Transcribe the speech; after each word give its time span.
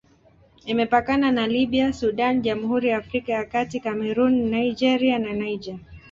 Imepakana 0.71 1.31
na 1.31 1.45
Libya, 1.47 1.93
Sudan, 1.93 2.41
Jamhuri 2.41 2.87
ya 2.87 2.97
Afrika 2.97 3.31
ya 3.33 3.45
Kati, 3.45 3.79
Kamerun, 3.79 4.33
Nigeria 4.51 5.19
na 5.19 5.31
Niger. 5.33 5.77